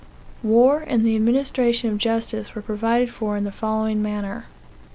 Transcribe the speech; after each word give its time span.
War 0.41 0.83
and 0.87 1.05
the 1.05 1.15
administration 1.15 1.91
of 1.91 1.99
justice 1.99 2.55
were 2.55 2.63
provided 2.63 3.11
for 3.11 3.37
in 3.37 3.43
the 3.43 3.51
following 3.51 4.01
manner. 4.01 4.45